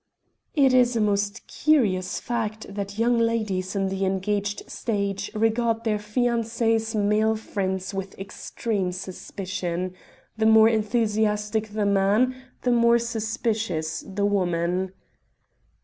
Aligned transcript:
It 0.55 0.73
is 0.73 0.95
a 0.95 0.99
most 0.99 1.45
curious 1.45 2.19
fact 2.19 2.73
that 2.73 2.97
young 2.97 3.19
ladies 3.19 3.75
in 3.75 3.87
the 3.89 4.03
engaged 4.03 4.67
stage 4.67 5.29
regard 5.35 5.83
their 5.83 5.99
fiancé's 5.99 6.95
male 6.95 7.35
friends 7.35 7.93
with 7.93 8.17
extreme 8.17 8.93
suspicion; 8.93 9.93
the 10.35 10.47
more 10.47 10.69
enthusiastic 10.69 11.67
the 11.73 11.85
man, 11.85 12.35
the 12.63 12.71
more 12.71 12.97
suspicious 12.97 13.99
the 14.07 14.25
woman. 14.25 14.91